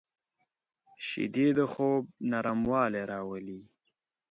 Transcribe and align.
شیدې 1.07 1.47
د 1.57 1.59
خوب 1.73 2.03
نرموالی 2.31 3.03
راولي 3.11 3.59